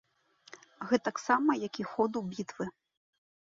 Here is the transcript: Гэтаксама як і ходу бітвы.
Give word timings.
Гэтаксама 0.93 1.59
як 1.67 1.73
і 1.83 1.87
ходу 1.93 2.27
бітвы. 2.33 2.65